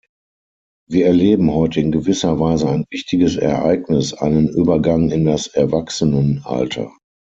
Wir 0.89 1.05
erleben 1.05 1.53
heute 1.53 1.79
in 1.79 1.91
gewisser 1.91 2.39
Weise 2.39 2.67
ein 2.67 2.85
wichtiges 2.89 3.35
Ereignis, 3.35 4.15
einen 4.15 4.49
Übergang 4.49 5.11
in 5.11 5.25
das 5.25 5.45
Erwachsenenalter. 5.45 6.91